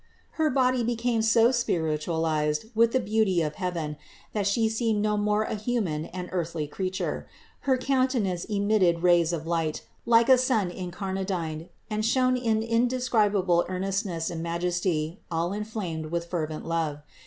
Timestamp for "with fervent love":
16.07-17.03